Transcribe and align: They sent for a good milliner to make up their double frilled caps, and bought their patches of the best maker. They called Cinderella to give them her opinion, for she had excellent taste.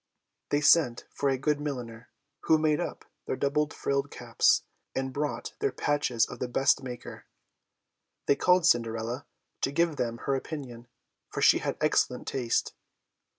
They 0.49 0.61
sent 0.61 1.05
for 1.13 1.29
a 1.29 1.37
good 1.37 1.59
milliner 1.61 2.09
to 2.47 2.57
make 2.57 2.79
up 2.79 3.05
their 3.27 3.35
double 3.35 3.69
frilled 3.69 4.09
caps, 4.09 4.63
and 4.95 5.13
bought 5.13 5.53
their 5.59 5.71
patches 5.71 6.25
of 6.25 6.39
the 6.39 6.47
best 6.47 6.81
maker. 6.81 7.25
They 8.25 8.35
called 8.35 8.65
Cinderella 8.65 9.27
to 9.61 9.71
give 9.71 9.97
them 9.97 10.17
her 10.25 10.33
opinion, 10.33 10.87
for 11.29 11.43
she 11.43 11.59
had 11.59 11.77
excellent 11.79 12.27
taste. 12.27 12.73